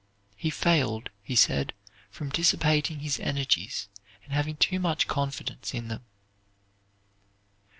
[0.35, 1.73] He failed, he said,
[2.09, 3.87] from dissipating his energies,
[4.23, 6.03] and having too much confidence in men.